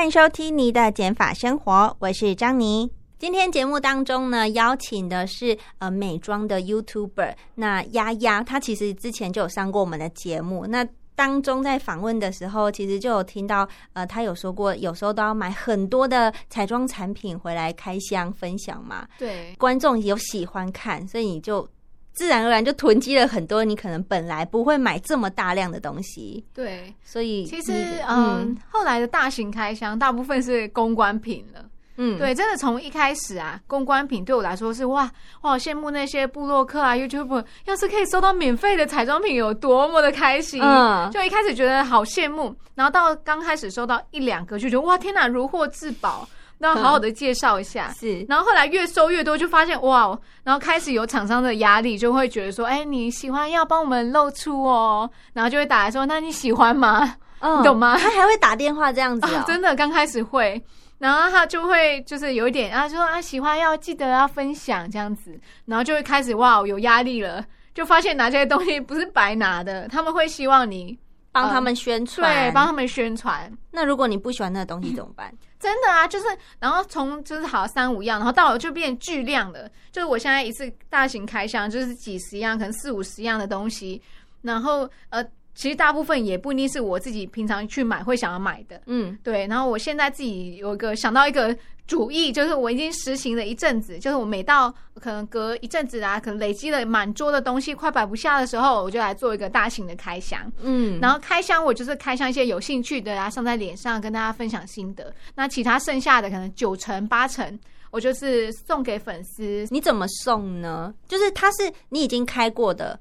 [0.00, 2.90] 欢迎收听你的减法生活，我是张妮。
[3.18, 10.66] 今天节目当中呢，邀请的是呃美妆的 YouTuber，那丫丫，她其实之前就有上过我们的节目。
[10.66, 10.82] 那
[11.14, 19.06] 当中在访问的时候，其实就有听到呃，她有说过，有时候都要买很多的彩妆产品回来开箱分享嘛。
[19.18, 21.68] 对，观众有喜欢看，所以你就。
[22.12, 26.44] 自然而然就囤积了很多，你可能本来不会买这么大量的东西。
[26.52, 27.72] 对，所以其实
[28.08, 31.64] 嗯，后来的大型开箱大部分是公关品了。
[32.02, 35.10] 嗯，对，真的从一开始啊，公关品对我来说是哇，
[35.42, 40.62] 我好羡慕那些布洛克啊、YouTube，要是可以收到免费的彩妆品，有多么的开心。
[40.62, 46.26] 嗯，就一开始觉得好羡慕，然后到刚开始收到一两个，就觉得哇，天哪，如获至宝。
[46.62, 57.16] 那好好的介绍一下， 是，然后后来越收越多，就发现哇，然后开始有厂商的压力，就会觉得说，哎，你喜欢要帮我们露出哦，然后就会打来说，那你喜欢吗？
[57.40, 57.96] 你懂吗？
[57.98, 60.62] 他还会打电话这样子， 真的刚开始会，
[60.98, 70.98] 然后他就会就是有一点啊，说啊喜欢要记得要分享这样子，然后就会开始哇有压力了，就发现拿这些东西不是白拿的，他们会希望你。
[71.32, 73.48] 帮他们宣传，对，帮他们宣传。
[73.70, 75.32] 那如果你不喜欢那个东西怎么办？
[75.60, 76.26] 真的啊，就是，
[76.58, 84.02] 然后从就是好三五样，然后到了就变巨量的，就是我现在一次大型开箱就是几十样，可能四五十样的东西，
[84.42, 85.24] 然后呃。
[85.52, 89.46] 其实大部分也不一定是我自己平常去买会想要买的，嗯，对。
[89.48, 91.54] 然后我现在自己有一个想到一个
[91.90, 101.00] 主意，就是我已经实行了一阵子，就是我每到可能隔一阵子啊，可能累积了满桌的东西快摆不下的时候，我就来做一个大型的开箱，嗯。
[101.00, 105.12] 然后开箱我就是开箱一些有兴趣的啊，上在脸上跟大家分享心得。
[105.34, 107.58] 那其他剩下的可能九成八成，
[107.90, 109.66] 我就是送给粉丝。
[109.68, 110.94] 你怎么送呢？
[111.08, 112.96] 就是它是你已经开过的。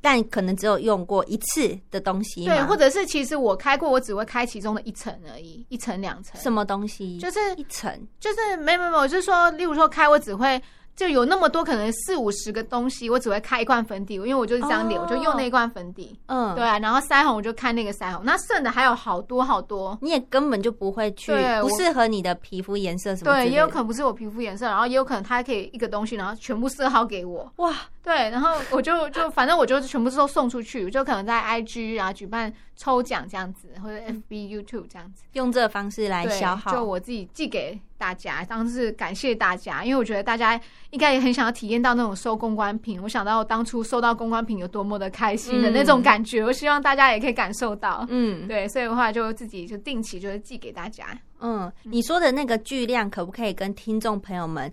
[0.00, 6.40] 但可能只有用过一次的东西，对，或者是其实我开过，我只会开其中的一层而已，一层两层。
[6.40, 7.18] 什么东西？
[7.18, 10.60] 就是一层，就是没没没，我是说，例如说开，我只会。
[10.94, 16.18] 就有那么多可能四五十个东西，我只会开一罐粉底，因为我就是这张脸，我就用那一罐粉底。
[16.26, 23.32] 嗯，对啊，然后腮红我就看那个腮红，那剩的还有好多好多，你也根本就不会去，不适合你的皮肤颜色什么。
[23.32, 27.50] 对，也有可能不是我皮肤颜色，然后也有可能他可以一个东西，然后全部色号给我。
[27.56, 36.70] 哇，对，然后我就就反正我就全部都送出去，我就可能在 IG 啊举办抽奖这样子，或者 FB、YouTube 这样子，用这个方式来消耗。
[36.70, 37.80] 就我自己寄给。
[38.02, 43.00] 大家，当时感谢大家，因为我觉得大家应该也很想要体验到那种收公关品。
[43.00, 48.04] 我想到当初收到公关品有多么的开心的那种感觉，我希望大家也可以感受到。
[48.08, 51.06] 嗯，对，所以的话就自己就定期就是寄给大家。
[51.38, 54.72] 嗯，你说的那个巨量，可不可以跟听众朋友们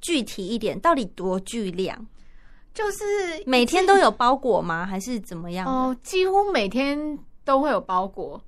[0.00, 0.80] 具体一点？
[0.80, 2.06] 到底多巨量？
[2.72, 3.04] 就是
[3.44, 4.86] 每天都有包裹吗？
[4.86, 5.66] 还是怎么样？
[5.66, 8.40] 哦，几乎每天都会有包裹。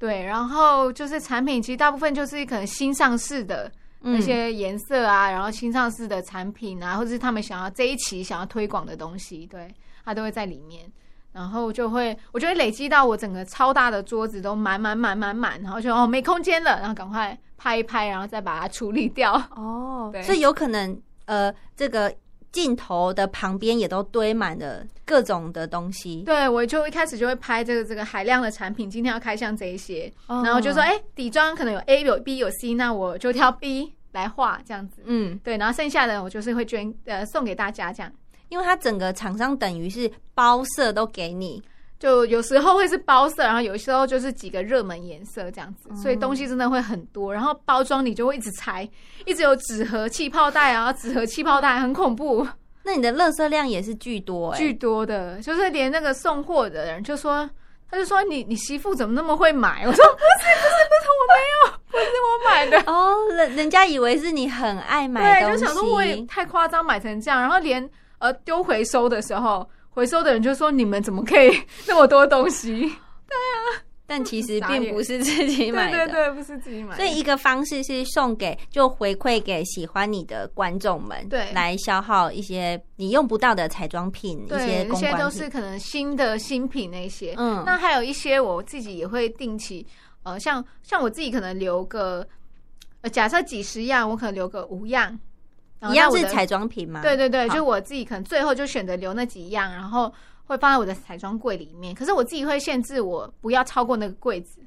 [0.00, 9.72] 对，然后就是产品，其实大部分就是可能新上市的那些颜色啊，然后新上市的产品啊，或者是他们想要这一期想要推广的东西，对，
[10.02, 10.90] 它都会在里面，
[11.32, 19.34] 然后就会，我觉得累积到我整个超大的桌子都满满满满满，然后就哦没空间了，然后赶快拍一拍，然后再把它处理掉。
[19.54, 22.10] 哦， 所以有可能呃这个。
[22.52, 26.22] 镜头的旁边也都堆满了各种的东西。
[26.22, 35.02] 对，我就一开始就会拍这个这个海量的产品，今天要开箱这一些，然后就说，哎，底妆可能有 A 有 B 有 C，那我就挑 B 来画这样子。
[35.04, 38.12] 嗯，对，然后剩下的我就是会捐呃送给大家这样，
[38.48, 41.62] 因为它整个厂商等于是包色都给你。
[42.00, 47.32] 就有时候会是包色，然后有时候就是几个热门颜色这样子，所以东西真的会很多。
[47.32, 48.88] 然后包装你就会一直拆，
[49.26, 52.48] 一直有纸盒、气泡袋啊，纸盒、气泡袋很恐怖。
[52.84, 57.48] 那你的垃圾量也是巨多，巨多的，就是连那个送货的人就说，
[57.90, 59.82] 他就说你你媳妇怎么那么会买？
[59.86, 67.86] 我说不是不是不是我没有，不是我买的 哦，人人家以为是你很爱买对，就想说我也太夸张买成这样，然后连
[68.20, 69.68] 呃丢回收的时候。
[69.90, 71.50] 回收的人就说：“你们怎么可以
[71.86, 72.70] 那么多东西？”
[73.30, 76.96] 对啊，但其实 并不是自己买的，对对，不是自己买。
[76.96, 87.34] 所以一个方式是送给，就回馈给喜欢你的观众们，对，来消耗一些你用不到的彩妆品，一些那些都是可能新的新品那些。
[87.36, 89.86] 嗯，那还有一些我自己也会定期，
[90.22, 92.26] 呃，像像我自己可能留个。
[93.02, 95.18] 呃，假设几十样，我可能留个五样，
[95.90, 97.00] 一样是彩妆品吗？
[97.02, 100.12] 对对对，就我自己可能最后就选择留那几样，然后
[100.44, 101.94] 会放在我的彩妆柜里面。
[101.94, 104.60] 可是我自己会限制我不要超过那个柜子，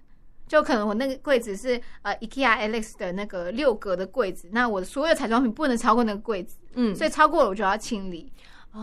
[0.48, 8.31] 就可能我那个柜子是呃 IKEA Alex 的那个六格的柜子，那我的所有彩妆品不能超过那个柜子，嗯，所以超过了我就要清理。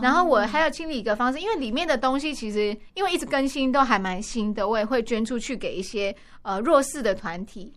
[0.01, 7.73] 然后我还要清理一个方式，因为里面的东西其实因为一直更新都还蛮新的，我也会捐出去给一些呃弱势的团体。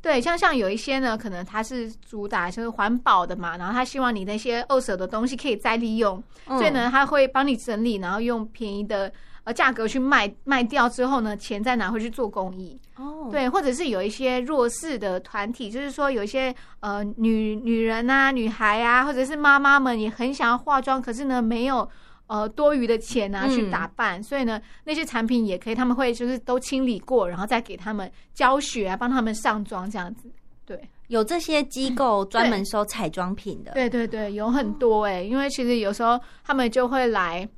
[0.00, 9.12] 对，像像有一些呢，可能它是主打就是环保的嘛，然后他希望你那些二手的东西可以再利用，嗯所以呢，他会帮你整理，然后用便宜的
[9.42, 12.80] 呃价格去卖卖掉之后呢，钱再拿回去做公益。
[12.96, 21.88] 哦，对，或者是有一些弱势的团体，就是说有一些呃女女人啊、女孩啊，或者是妈妈们也很想要化妆，可是呢没有
[22.28, 30.30] 呃多余的钱啊嗯去打扮，所以呢那些产品也可以，他们会就是都清理过，然后再给他们教学啊，帮他们上妆这样子。
[30.64, 37.48] 对有这些机构专门收彩妆品的，对对对，有很多哎、因为其实有时候他们就会来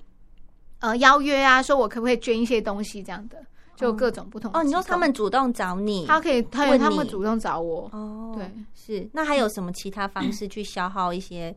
[0.78, 3.44] 呃邀约啊，说我可不可以捐一些东西这样的，
[3.74, 7.90] 就各种不同的哦，你说他们主动找你，他可以，他问你他们主动找我。
[7.92, 9.10] 哦，对，是。
[9.12, 11.52] 那还有什么其他方式去消耗一些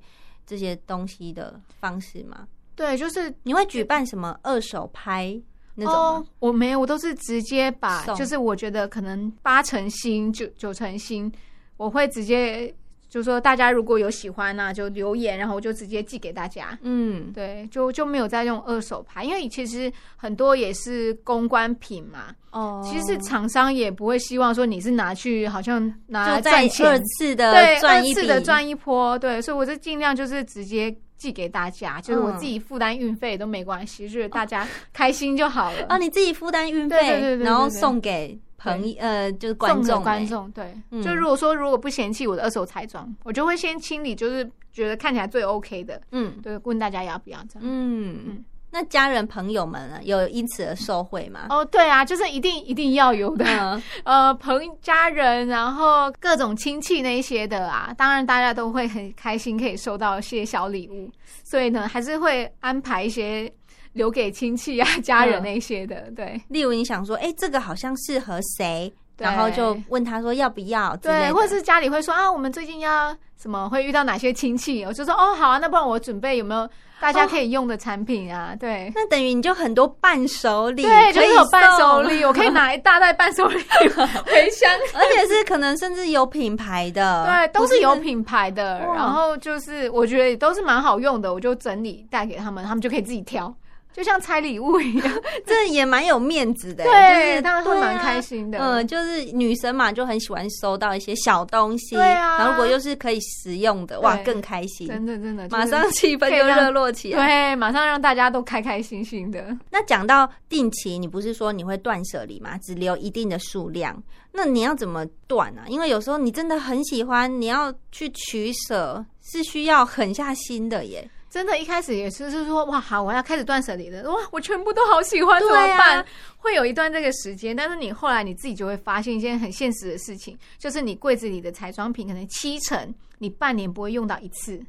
[0.48, 2.48] 这些东西的方式吗？
[2.76, 5.40] 对，就是你会举办什么二手拍
[5.76, 11.32] 那种我没有，我都是直接把，就是我觉得可能八成新、九九成新，
[11.78, 12.74] 我会直接
[13.10, 16.78] 就说大家如果有喜欢那、就留言，然后我就直接寄给大家。
[16.82, 22.36] 嗯，对，就就没有再用二手拍，因为其实很多也是公关品嘛。
[22.52, 35.86] 哦，其实厂商也不会希望说你是拿去好像拿赚钱，二次的对，二次的赚一波，对，所以我就尽量就是直接寄给大家，就是我嗯自己负担运费都没关系，就是大家开心就好了。
[35.88, 47.62] 哦，你自己负担运费，对对对对对然后送给朋友呃，就是观众欸观众，对，嗯就如果说如果不嫌弃我的二手彩妆，我就会先清理，就是觉得看起来最 OK 的，嗯对，问大家要不要这样。
[47.62, 48.46] 嗯嗯。
[48.74, 51.46] 那家人朋友们呢，有因此而受惠吗？
[51.52, 61.08] 哦，对啊，就是一定一定要有的，嗯， 呃，朋家人，然后各种亲戚那一些的啊，当然大家都会很开心，可以收到一些小礼物，
[61.44, 63.52] 所以呢，还是会安排一些
[63.92, 66.42] 留给亲戚啊、家人那一些的，对。
[66.48, 76.68] 例如你想说，哎，这个好像适合谁，对然后就问他说要不要对，或者是家里会说啊，我们最近要什么会遇到哪些亲戚，我就说哦，好啊，那不然我准备有没有
[77.00, 78.56] 大家可以用的产品啊？
[78.58, 78.92] 对。
[78.96, 84.72] 那等于你就很多伴手礼，对，就是有伴手，礼，我可以拿一大袋伴手礼回乡。
[84.96, 93.54] 而且是可能甚至有品牌的， 对，都是有品牌的，然后就是我觉得也都是蛮好用的，我就整理带给他们，他们就可以自己挑，
[93.94, 95.22] 就像拆礼物一样。
[95.46, 98.24] 这也蛮有面子的，对，就是他们会蛮开心。
[98.40, 98.58] 心的。
[98.58, 107.26] 嗯，就是女生嘛，就很喜欢收到一些小东西，对啊然后如果又是可以实用的，哇，更开心，真的真的，马上气氛就热络起来。
[107.26, 109.56] 对，马上让大家都开开心心的。
[109.70, 112.58] 那讲到定期，你不是说你会断舍离吗？
[112.64, 114.02] 只留一定的数量，
[114.32, 115.66] 那你要怎么断啊？
[115.68, 121.08] 因为有时候你真的很喜欢，你要去取舍，是需要狠下心的耶。
[121.34, 126.06] 真的，一开始也是是说，哇，好，我要开始断舍离了，哇，我全部都好喜欢，怎么办？
[126.38, 134.64] 会有一段这个时间，但是你后来你自己就会发现一件很现实的事情，就是你柜子里的彩妆品可能七成你半年不会用到一次，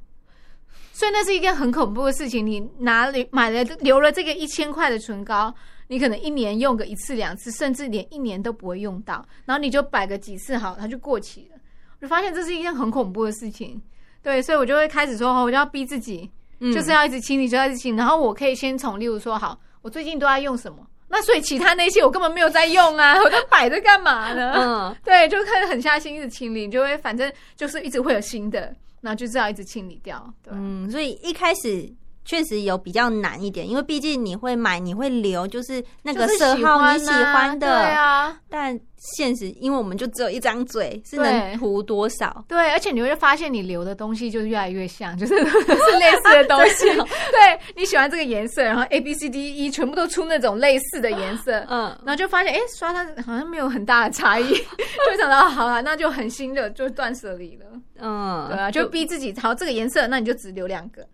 [0.90, 2.46] 所以那是一件很恐怖的事情。
[2.46, 5.54] 你拿了买了留了这个一千块的唇膏，
[5.88, 11.58] 你可能一年用个一次两次，甚至连一年都不会用到，然后你就摆个几次好，它就过期了。
[12.00, 13.82] 我就发现这是一件很恐怖的事情，
[14.22, 16.30] 对，所以我就会开始说，哦我就要逼自己。
[16.60, 17.98] 嗯就是要一直清理，就要一直清理。
[17.98, 24.52] 然后我可以先从，例如说，好，我最近都在用什么，那所以其他那些我根本没有在用啊， 我都摆着干嘛呢？
[24.56, 30.32] 嗯， 对，就开始狠下心一直清理，你就会反正就是一直会有新的，那就知道一直清理掉。
[30.42, 31.88] 对，嗯，所以一开始
[32.24, 42.44] 确实有比较难一点，因为毕竟你会买，你会留，就是那个色号你喜啊欢的，对啊，但现实，因为我们就只有一张嘴，是能涂多少？
[42.48, 46.86] 对，而且你会发现你留的东西就越来越像，就是 是类似的东西。
[47.30, 47.60] 对。
[47.76, 57.66] 你喜欢这个颜色，然后 A B C D E 全部都出那种类似的颜色， 嗯，然后就发现，哎、刷它好像没有很大的差异，就想到，哦好啊，那就很新的，就断舍离了。
[57.98, 61.04] 嗯，对啊，就逼自己，好，这个颜色，那你就只留两个，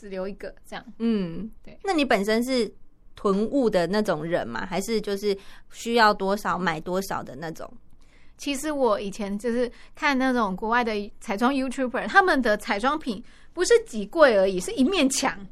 [0.00, 0.82] 只留一个，这样。
[0.98, 1.78] 嗯，对。
[1.84, 2.72] 那你本身是
[3.14, 4.64] 囤物的那种人吗？
[4.64, 5.36] 还是就是
[5.70, 7.70] 需要多少买多少的那种？
[8.38, 15.46] 其实我以前就是看那种国外的彩妆 YouTuber，他们的彩妆品不是几柜而已，是一面墙，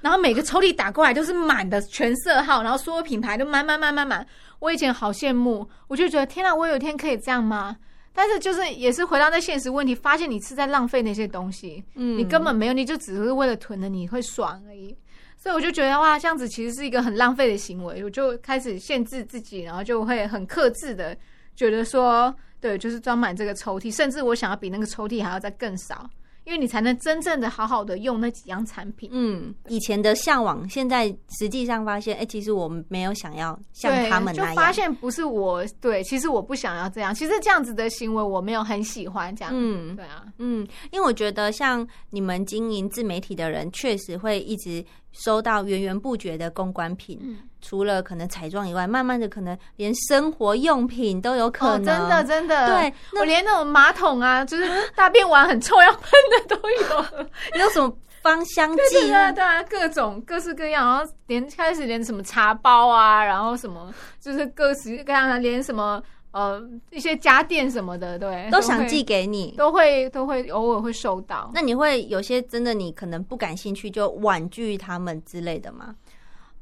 [0.00, 4.26] 然后每个抽屉打过来都是满的全色号，然后所有品牌都满满满满满。
[4.58, 7.76] 我以前好羡慕，我就觉得天啊，我有一天可以这样吗？
[8.12, 14.96] 但是就是也是回到那现实问题，发现你是在浪费那些东西，嗯你根本没有，你就只是为了囤的你会爽而已。
[15.36, 21.16] 所以我就觉得哇，这样子其实是一个很浪费的行为，我就开始限制自己，然后就会很克制的
[21.56, 26.10] 觉得说，对，就是装满这个抽屉，甚至我想要比那个抽屉还要再更少，
[26.44, 29.08] 因为你才能真正的好好的用那几样产品。
[29.12, 34.54] 嗯，以前的向往，现在实际上发现，哎、其实我们没有想要像他们那样。
[34.54, 39.52] 发现不是我对，其实我不想要这样，其实这样子的行为我没有很喜欢这样。
[39.54, 47.18] 嗯对啊，嗯，因为我觉得像你们经营自媒体的人，确实会一直收到源源不绝的公关品。
[47.22, 51.84] 嗯，除了可能彩妆以外，慢慢的可能连生活用品都有可哦，能。
[51.84, 56.02] 真的真的，对我连那种马桶啊， 就是大便完很臭要喷
[56.48, 57.24] 的都有。
[57.62, 59.00] 有什么芳香剂？
[59.08, 69.54] 对对啊，各种各式各样，然后连开始连什么茶包啊，然后什么就是各式各样的，连什么呃一些家电什么的，对，都想寄，给你。
[69.56, 71.50] 都会都会偶尔会收到。
[71.54, 75.94] 那你会有些真的你可能不感兴趣，就婉拒他们之类的吗？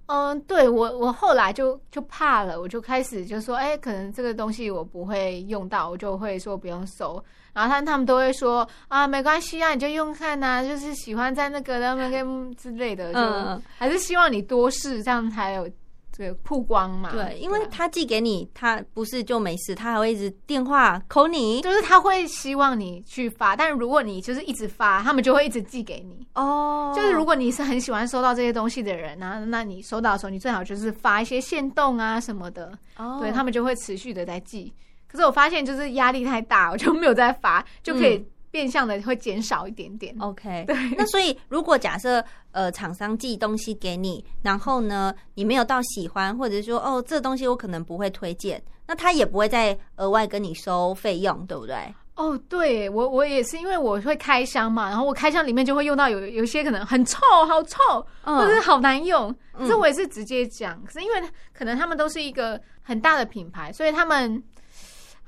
[0.06, 7.22] 嗯，对我我后来就就怕了，我就开始就说，哎，可能这个东西我不会用到，我就会说不用收。
[7.52, 15.68] 然后他他们都会说啊，没关系啊，你就用看呐、就是喜欢在那个那个之类的，就、嗯还是希望你多试，这样才有
[16.18, 17.10] 这个曝光嘛。
[17.12, 21.60] 对，因为啊他寄给你，他不是就没事，他还会一直电话 call 你。
[21.62, 26.26] 就是他会希望你去发，但如果你就是一直发，他们就会一直寄给你。
[26.34, 34.72] 哦就是如果你是很喜欢收到这些东西的人，那那你收到的时候，你最好就是发一些限动啊什么的，哦对他们就会持续的在寄。
[35.06, 40.14] 可是我发现就是压力太大，我就没有再发，就可以变相的会减少一点点。
[40.20, 51.76] OK，对那所以如果假设呃厂商寄东西给你，然后呢你没有到喜欢，或者是说哦这东西我可能不会推荐，那他也不会再额外跟你收费用，对不对？
[52.14, 57.78] 哦，对我我也是，因为我会开箱嘛，然后我开箱里面就会用到有有一些可能很臭、好臭，
[58.24, 59.32] 或者是好难用。
[59.56, 64.42] 可是我也是直接讲，可是因为可能他们都是一个很大的品牌，所以他们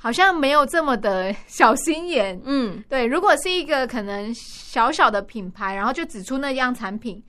[0.02, 2.40] 好像没有这么的小心眼。
[2.44, 7.22] 嗯，对，如果是一个可能小小的品牌，然后就只出那样产品，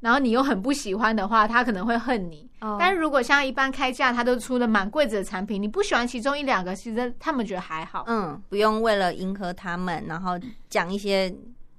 [0.00, 2.48] 然后你又很不喜欢的话，他可能会恨你。
[2.60, 8.04] 哦但是如果像一般开价，他都出了蛮贵子的产品，你不喜欢其中一两个，其实他们觉得还好。
[8.06, 10.40] 嗯，不用为了迎合他们，然后
[10.70, 11.30] 讲一些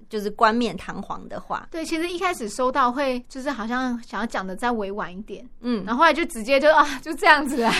[0.09, 1.67] 就是冠冕堂皇的话。
[1.71, 7.73] 对，其实一开始收到会就是好像想要讲的再委婉一点，嗯，然后后来就直接就啊 就这样子啊，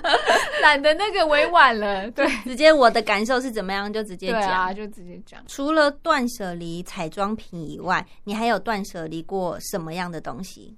[0.62, 2.10] 懒得那个委婉了。
[2.10, 4.40] 对，直接我的感受是怎么样就直接讲。
[4.40, 5.42] 对啊，就直接讲。
[5.46, 10.76] 除了断舍离彩妆品以外，你还有断舍离过什么样的东西？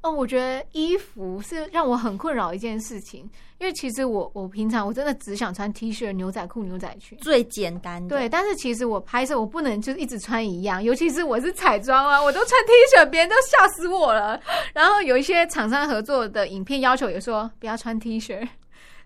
[0.00, 3.28] 哦，我觉得衣服是让我很困扰一件事情，
[3.58, 7.18] 因为其实我我平常我真的只想穿 T 恤、牛仔裤、牛仔裙。
[7.18, 14.40] 最简单的，对，但是其实我拍摄我不能就是一直穿一样，尤其是我是彩妆啊，我都穿 T 恤，别人都吓死我了。
[14.72, 18.48] 然后有一些厂商合作的影片要求也说不要穿 T 恤，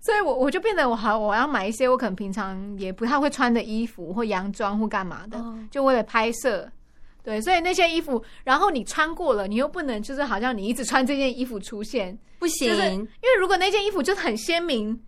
[0.01, 6.71] 所以我我就变得我好我要买一些我可能平常也不太会穿的衣服或洋装或干嘛的，哦就为了拍摄。
[7.23, 15.00] 对，所以那些衣服，然后你穿过了，你又不能就是好像你一直穿这件衣服出现，不行，就是因为如果那件衣服就是很鲜明，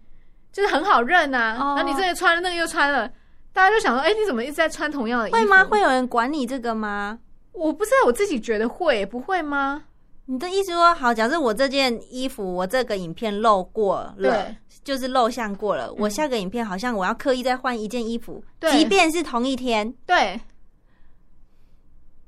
[0.52, 3.08] 就是很好认啊，哦然后你这个穿了，那个又穿了，
[3.52, 5.36] 大家就想说，哎、你怎么一直在穿同样的衣服？
[5.36, 5.64] 会吗？
[5.64, 7.18] 会有人管你这个吗？
[7.52, 9.84] 我不知道，我自己觉得会，不会吗？
[10.26, 20.40] 你的意思说，好，假设我这件衣服，我这个影片漏过了就是漏相过了，我下个影片好像我要刻意再换一件衣服，对即便是同一天，对，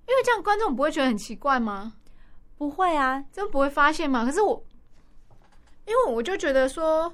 [0.09, 1.95] 因为这样观众不会觉得很奇怪吗？
[2.59, 4.25] 不会啊，真不会发现吗？
[4.25, 4.65] 可是我，
[5.85, 7.13] 因为我就觉得说，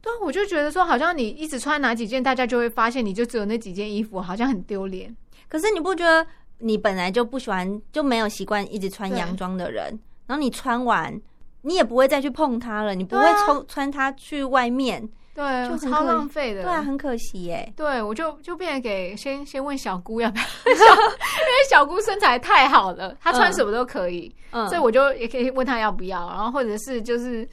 [0.00, 5.14] 对啊，我就觉得说，好像你一直穿哪几件，大家就会发现，你就只有那几件衣服，好像很丢脸。
[5.48, 6.26] 可是你不觉得
[6.58, 11.20] 你本来就不喜欢，就没有习惯一直穿洋装的人，然后你穿完，
[11.62, 16.62] 你也不会再去碰它了，你不会对啊抽穿它去外面，对，超就超浪费的。
[16.62, 17.72] 对啊，很可惜耶。
[17.76, 27.46] 对，我就就变成给先先问小姑要不要，小因为小姑身材太好了，她穿什么都可以，嗯，所以我就也可以问她要不要，然后或者是就是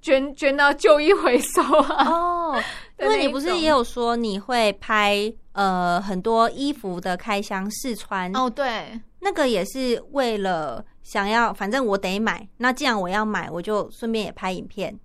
[0.00, 2.08] 捐捐到旧衣回收啊。
[2.08, 2.62] 哦，
[2.98, 14.98] 因为那你不是也有说你会拍呃很多衣服的开箱试穿，哦，对，那个也是为了想要，反正我得买，那既然我要买，我就顺便也拍影片，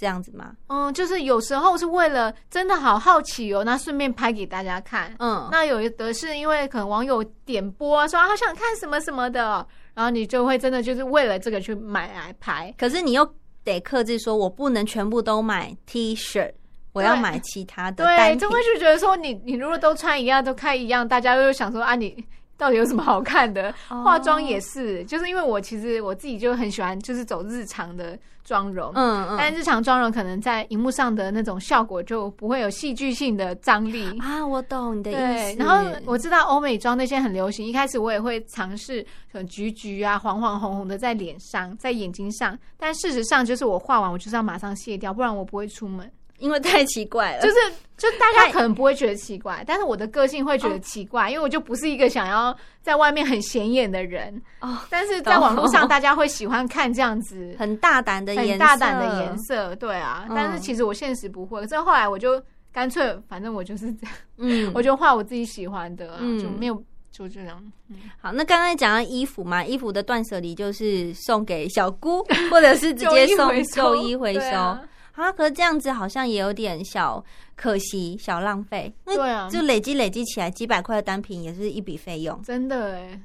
[0.00, 0.52] 这样子吗？
[0.68, 5.14] 嗯，就是有时候是为了真的好好奇哦，那顺便拍给大家看。
[5.18, 12.74] 嗯，那有的是因为可能网友点播啊，说啊好想看什么什么的，然后你就会真的就是为了这个去买来拍。
[12.78, 16.50] 可是你又得克制，说我不能全部都买 T 恤，
[16.94, 18.48] 我要对买其他的单对，就。
[18.48, 22.24] 会就觉得说你你如果都穿一样，都看一样，大家就会想说啊，你
[22.60, 23.74] 到底有什么好看的？
[23.88, 28.92] 哦化妆也是，就是因为我其实我自己就很喜欢，就是走日常的妆容。
[28.94, 34.06] 嗯嗯但日常妆容可能在荧幕上的那种效果就不会有戏剧性的张力。
[34.20, 35.58] 啊，我懂你的意对，思。
[35.58, 39.02] 然后我知道欧美妆那些很流行，一开始我也会尝试，
[39.32, 46.10] 可能橘橘啊、黄黄红红的在脸上、在眼睛上，但事实上就是我画完我就是要马上卸掉，不然我不会出门。
[46.40, 47.54] 因为太奇怪了，就是
[47.96, 54.40] 就大家可能不会觉得奇怪，但是我的个性会觉哦得奇怪，因为我就不是一个想要在外面很显眼的人。
[54.60, 60.24] 哦，但是在网络上，大家会喜欢看这样子很大胆的颜色，很大胆的颜色，对啊。
[60.28, 62.42] 嗯但是其实我现实不会，所以后来我就
[62.72, 67.62] 干脆，反正我就是这样，嗯， 我就画我自己喜欢的就没有就这样。
[67.88, 68.32] 嗯好。
[68.32, 74.78] 那刚刚讲到衣服嘛，衣服的断舍离就是送给小姑，或者是直接送 旧衣回收
[75.22, 75.32] 啊。
[75.32, 77.24] 可是这样子好像也有点小
[77.56, 82.40] 可惜、小浪费，对啊，就累积累积起来几百块的单品也是一笔费用。
[82.42, 83.20] 真的哎。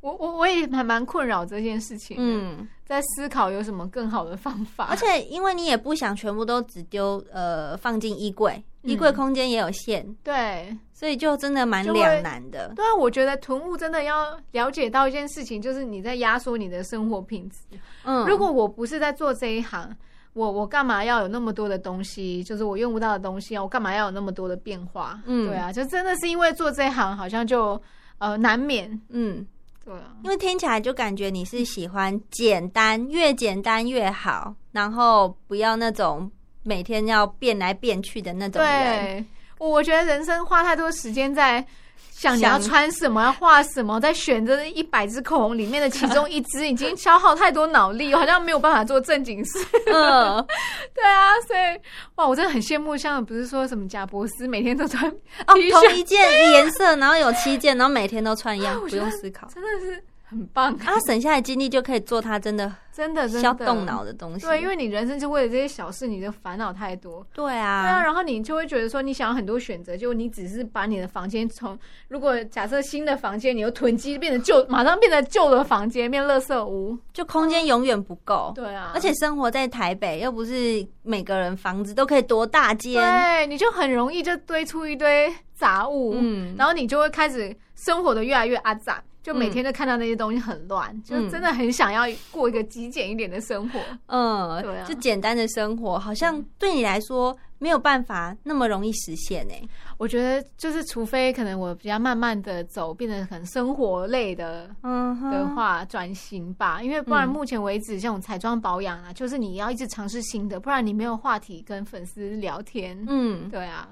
[0.00, 12.70] 我我我也还蛮困扰这件事情，嗯，嗯，在思考有什么更好的方法，而且因为你也不想全部都只丢呃放进衣柜，衣柜嗯空间也有限，对，所以就真的蛮两难的。
[12.76, 17.78] 对啊，我觉得囤物真的要了解到一件事情，就是你在压缩你的生活品质。
[18.04, 19.90] 嗯，如果我不是在做这一行，
[20.34, 22.44] 我我干嘛要有那么多的东西？
[22.44, 25.18] 就是我用不到的东西啊，我干嘛要有那么多的变化？
[25.24, 27.80] 嗯对啊，就真的是因为做这一行，好像就
[28.18, 29.00] 呃难免。
[29.08, 29.46] 嗯，
[29.84, 36.30] 对啊，因为听起来就感觉你是喜欢简单，越简单越好，然后不要那种
[36.62, 39.04] 每天要变来变去的那种人。
[39.04, 39.24] 对，
[39.58, 41.64] 我我觉得人生花太多时间在。
[42.10, 49.58] 想你要穿什么，要画什么，在选择一百支口红里面的其中一支，已经消耗太多脑力，我好像没有办法做正经事。
[49.86, 50.42] 嗯，
[50.94, 51.80] 对啊，所以
[52.14, 59.46] 哇，我真的很羡慕，像不是说什么贾博士每天都穿哦同一件颜色，然后有七件，然后每天都穿一样， 不用思考。
[59.52, 60.02] 真的是
[60.34, 64.46] 很棒，啊，省下来精力就可以做他真的真的真的需要动脑的东西。
[64.46, 67.26] 对，因为你人生就为了这些小事，你的烦恼太多。
[67.32, 76.96] 对啊对啊，啊，然后你就会觉得说，你想要很多选择，就你只是把你的房间从如果假设新的房间，你又囤积变成旧，马上变成旧的房间，变垃圾屋。
[77.12, 78.52] 就空间永远不够。
[78.54, 82.94] 对啊，而且生活在台北，又不是每个人房子都可以多大间。
[82.94, 93.80] 对，你就很容易就堆出一堆杂物，嗯然后你就会开始生活的越来越阿杂，就每嗯天都看到那些东西很乱，就真的很想要过一个极简一点的生活。
[94.06, 99.68] 嗯，对啊就简单的生活，好像对你来说没有办法那么容易实现欸呢。
[99.96, 106.82] 我觉得就是，除非可能我比较慢慢的走，变得很生活类的嗯哼的话，转型吧。
[106.82, 113.02] 因为不然嗯目前为止，像我彩妆保养啊，就是你要一直尝试新的，不然你没有话题跟粉丝聊天。
[113.08, 113.88] 嗯，对啊，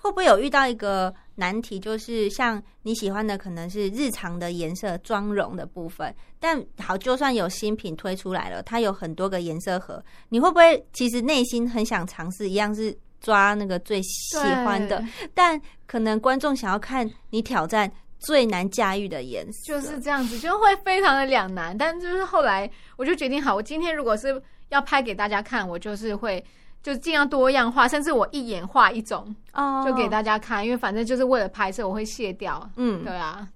[0.00, 21.76] 会不会有遇到一个难题，就是像你喜欢的可能是日常的颜色妆容的部分，但好，就算有新品推出来了，它有很多个颜色盒，你会不会其实内心很想尝试，一样是抓那个最喜欢的，但可能观众想要看你挑战最难驾驭的颜色，就是这样子，就会非常的两难。
[21.76, 26.44] 但就是后来我就决定好，我今天如果是要拍给大家看，我就是会
[26.82, 32.70] 就尽量多样化，甚至我一眼画一种哦就给大家看，因为反正就是为了拍摄，我会卸掉。
[32.76, 33.48] 嗯对啊，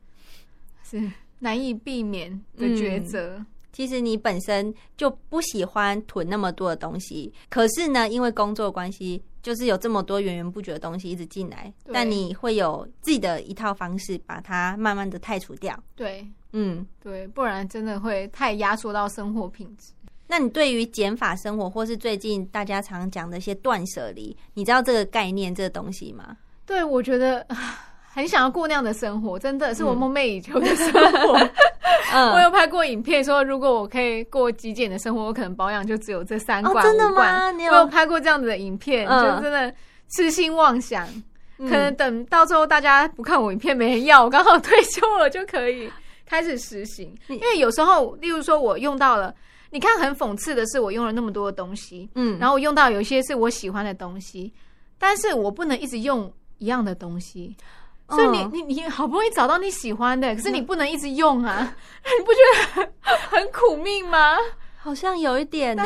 [0.83, 3.45] 是难以避免的抉择。
[3.73, 15.75] 其实你本身就不喜欢囤那么多的东西，可是呢，因为工作关系，就是有这么多源源不绝的东西一直进来，但你会有自己的一套方式，把它慢慢的汰除掉。
[15.97, 19.95] 对嗯，对，不然真的会太压缩到生活品质。
[20.33, 26.39] 那你对于减法生活，或是最近大家常讲的一些断舍离，你知道这个概念、这个东西吗？
[26.65, 31.39] 对，我觉得啊很想要过那样的生活，真的是我嗯梦寐以求的生活。
[32.15, 39.75] 嗯我有拍过影片说，如果我可以过极简的生活，我可能保养就只有这三罐、哦真的吗你有我有拍过这样子的影片，嗯就真的
[40.17, 41.07] 痴心妄想。
[41.59, 45.93] 嗯可能等到最后大家不看我影片，没人要，我刚好退 休了就可以
[46.25, 47.15] 开始实行。
[47.29, 49.33] 因为有时候，例如说我用到了，
[49.73, 54.53] 你看很讽刺的是，我用了那么多的东西，嗯，然后我用到有一些是我喜欢的东西，
[54.99, 57.57] 但是我不能一直用一样的东西。
[58.11, 62.93] 所以你嗯你你好不容易找到你喜欢的，可是你不能一直用啊， 你不觉得很
[63.31, 64.37] 很苦命吗？
[64.77, 65.83] 好像有一点呢、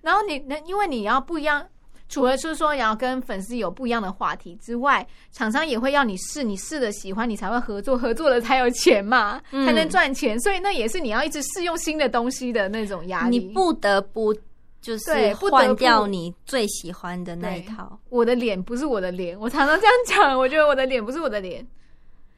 [0.00, 1.66] 然后你那因为你要不一样，
[2.12, 10.38] 除了是说你要跟粉丝有不一样的话题之外，厂商也会要你试，你试了喜欢，你才会合作，合作了才有钱嘛，嗯才能赚钱。
[10.40, 13.38] 所以那也是你要一直试用新的东西的那种压力。
[13.38, 14.34] 你不得不
[14.82, 17.98] 就是换掉你最喜欢的那一套。
[18.10, 20.38] 我的脸不是我的脸，我常常这样讲。
[20.38, 21.66] 我觉得我的脸不是我的脸，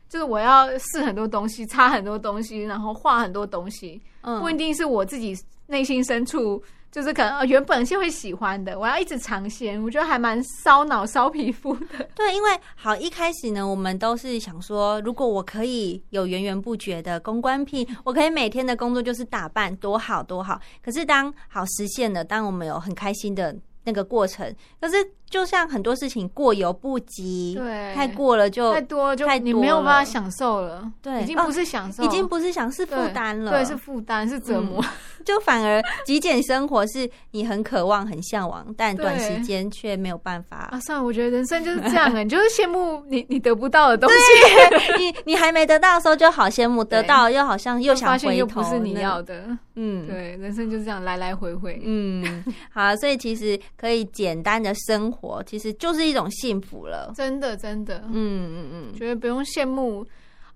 [0.08, 6.62] 就是我要试很多东西，擦很多东西，然后画很多东西，嗯不一定是我自己内心深处
[6.94, 12.08] 就是可能原本是会喜欢的，我要一直尝鲜，我觉得还蛮烧脑、烧皮肤的。
[12.14, 20.60] 对，因为好一开始呢，我们都是想说，如果我可以有源源不绝的公关癖，我可以每天的工作就是打扮，多好多好。
[20.84, 23.52] 可是当好实现了，当我们有很开心的
[23.84, 24.96] 那个过程，可是
[25.28, 34.84] 就像很多事情过犹不及，对太过了就太多了就太多你没有办法享受了，对已经不是享受，已经不是享是负对担了，对，是负担，是折磨。
[35.24, 40.78] 就反而极简生活是你很渴望、很向往，但短对时间却没有办法啊，。
[40.80, 49.46] 算了，我觉得人生就是这样啊， 你就是羡慕你你得不到的东西，你你还没得到的时候就好羡慕， 得到又好像又想回头，不是你要的。
[49.76, 51.80] 嗯，对，人生就是这样来来回回。
[51.84, 57.12] 嗯， 好啊，所以其实可以简单的生活，其实就是一种幸福了。
[57.16, 60.06] 真的真的，嗯嗯嗯，觉得不用羡慕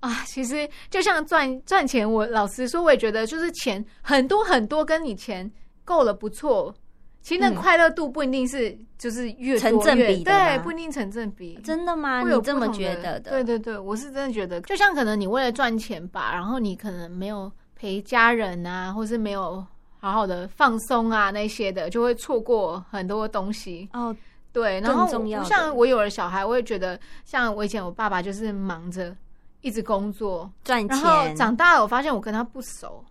[0.01, 0.23] 啊。
[0.27, 5.51] 其实就像赚赚钱，我老实说，我也觉得就是钱很多很多，跟你钱
[5.85, 6.75] 够了不错。
[7.21, 11.59] 其实那嗯快乐度不一定是就是越多成正越比的对，不一定成正比。
[11.65, 12.23] 真的吗？
[12.23, 13.33] 会有你这么觉得的？
[13.33, 19.65] 对对对，我是真的觉得，就像可能你为了赚钱吧，然后你可能没有陪家人啊，或是没有
[20.01, 23.89] 好好的放松啊那些的，就会错过很多东西。
[23.93, 24.15] 哦，
[24.53, 29.17] 对，然后更重要的像我有了小孩，我也觉得，像我以前我爸爸就是忙着
[29.61, 33.05] 一直工作，赚钱然后，长大了，我发现我跟他不熟，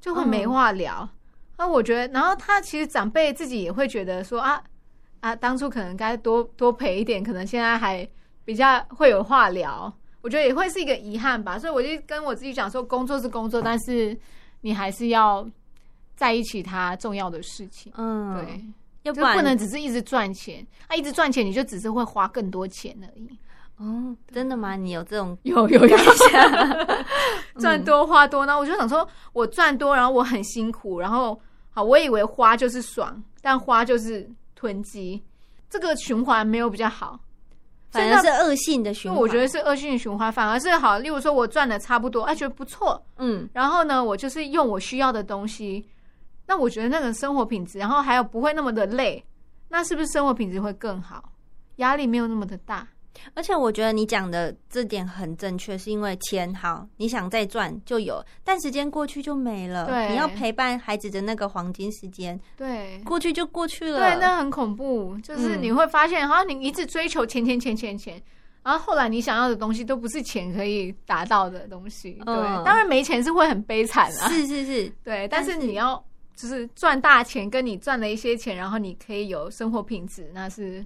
[0.00, 1.08] 就会没嗯话聊。
[1.56, 4.62] 那、我觉得，然后他其实长辈自己也会觉得说啊
[5.20, 8.06] 啊，当初可能该多多陪一点，可能现在还
[8.44, 9.92] 比较会有话聊。
[10.22, 14.16] 我觉得也会是一个遗憾吧，所以我就跟我自己讲说，工作是工作，但是
[14.60, 15.46] 你还是要
[16.16, 17.92] 在一起它重要的事情。
[17.96, 18.64] 嗯，对，，
[19.02, 23.28] 要不然不能只是一直赚钱，啊，一直赚钱你就只是会花更多钱而已。
[23.78, 24.76] 哦，真的吗？
[24.76, 25.98] 你有这种有有有
[27.58, 35.20] 赚多花多，然后我就想说，我赚多，然后我很辛苦，然后好，我以为花就是爽，但花就是囤积，
[35.68, 37.18] 这个循环没有比较好。
[37.92, 39.20] 反而是恶性的循环？
[39.20, 40.98] 我觉得是恶性循环，反而是好。
[40.98, 45.86] 例如说，我赚的差不多，哎，觉得不错，嗯，然后呢，我就是用我需要的东西，
[46.46, 49.22] 那我觉得那个生活品质，然后还有不会那么的累，
[49.68, 51.32] 那是不是生活品质会更好？
[51.76, 52.86] 压力没有那么的大。
[53.34, 59.86] 而且我觉得你讲的这点很正确，是因为钱好，你想再赚就有，但时间过去就没了。
[59.86, 63.98] 对你要陪伴孩子的那个黄金时间对，过去就过去了。
[63.98, 68.20] 对，那很恐怖，就是嗯你会发现，好像你一直追求钱钱钱钱钱，
[68.62, 72.12] 然后后来你想要的东西都不是钱可以达到的东西。
[72.24, 74.28] 对，嗯当然没钱是会很悲惨啊。
[74.28, 76.02] 是是是，对，但是你要
[76.34, 80.84] 就是赚大钱，跟你赚了一些钱，然后你可以有生活品质，那是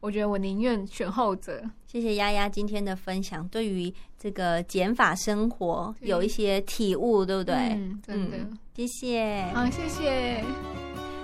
[0.00, 1.62] 我觉得我宁愿选后者。
[1.86, 7.54] 谢谢丫丫今天的分享，对于这个减法生活有一些体悟，对不对？
[7.54, 8.36] 嗯，真的。
[8.38, 9.42] 嗯谢谢。
[9.52, 10.42] 好，谢谢。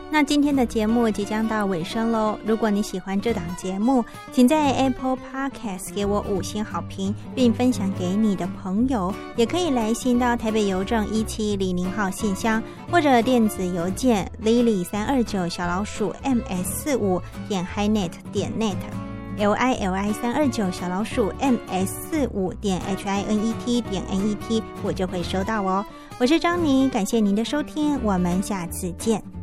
[0.09, 2.39] 那今天的节目即将到尾声喽。
[2.47, 9.13] 如果你喜欢这档节目，请在 Apple Podcast 给我五星好评，并分享给你的朋友。
[9.37, 18.77] 也可以来信到台北邮政一七零零号信箱，或者电子邮件 lily 三二九小老鼠 ms 四五点 hinet 点 net。
[19.39, 24.37] l i l i 三二九小老鼠 m s 四五点 h i n e t 点 n e
[24.49, 25.85] t，我就会收到哦。
[26.19, 29.36] 我是张妮，感谢您的收听，我们下次见。